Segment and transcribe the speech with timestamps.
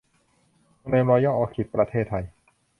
[0.77, 2.23] โรงแรมรอยัล ออคิด ประเทศไทย